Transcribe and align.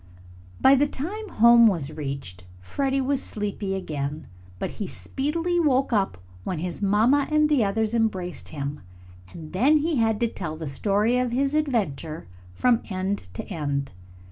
By 0.59 0.73
the 0.73 0.87
time 0.87 1.29
home 1.29 1.67
was 1.67 1.91
reached, 1.93 2.43
Freddie 2.59 3.01
was 3.01 3.21
sleepy 3.21 3.75
again. 3.75 4.25
But 4.57 4.71
he 4.71 4.87
speedily 4.87 5.59
woke 5.59 5.93
up 5.93 6.17
when 6.43 6.57
his 6.57 6.81
mamma 6.81 7.27
and 7.29 7.47
the 7.47 7.63
others 7.63 7.93
embraced 7.93 8.47
him, 8.47 8.79
and 9.31 9.53
then 9.53 9.77
he 9.77 9.97
had 9.97 10.19
to 10.21 10.27
tell 10.27 10.57
the 10.57 10.67
story 10.69 11.19
of 11.19 11.31
his 11.33 11.53
adventure 11.53 12.27
from 12.55 12.81
end 12.89 13.29
to 13.35 13.43
end. 13.43 13.91